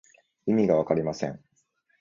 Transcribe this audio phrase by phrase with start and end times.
[0.47, 1.39] 意味がわかりません。